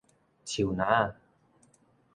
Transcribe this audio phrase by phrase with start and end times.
[0.45, 1.13] 樹林仔